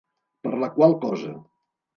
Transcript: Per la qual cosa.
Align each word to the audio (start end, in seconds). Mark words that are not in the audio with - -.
Per 0.47 0.53
la 0.63 0.71
qual 0.79 0.97
cosa. 1.05 1.37